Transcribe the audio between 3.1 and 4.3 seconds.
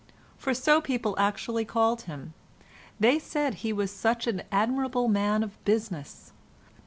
said he was such